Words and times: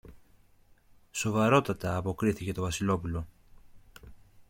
Σοβαρότατα, 1.11 1.95
αποκρίθηκε 1.95 2.51
το 2.53 2.61
Βασιλόπουλο. 2.61 3.27